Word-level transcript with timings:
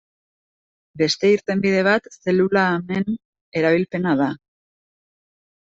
Beste 1.01 1.31
irtenbide 1.35 1.83
bat 1.89 2.09
zelula 2.15 2.65
amen 2.79 3.07
erabilpena 3.61 4.19
da. 4.23 4.31